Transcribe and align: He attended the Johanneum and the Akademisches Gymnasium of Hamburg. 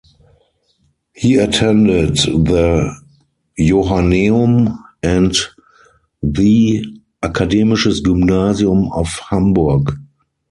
He 1.13 1.35
attended 1.35 2.15
the 2.15 2.91
Johanneum 3.59 4.75
and 5.03 5.35
the 6.23 6.83
Akademisches 7.21 8.03
Gymnasium 8.03 8.91
of 8.93 9.05
Hamburg. 9.29 9.91